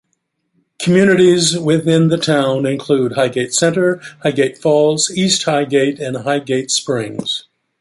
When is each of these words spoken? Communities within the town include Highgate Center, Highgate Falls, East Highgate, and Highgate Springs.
Communities 0.79 1.59
within 1.59 2.07
the 2.07 2.17
town 2.17 2.65
include 2.65 3.11
Highgate 3.11 3.53
Center, 3.53 4.01
Highgate 4.23 4.57
Falls, 4.57 5.11
East 5.11 5.43
Highgate, 5.43 5.99
and 5.99 6.17
Highgate 6.17 6.71
Springs. 6.71 7.43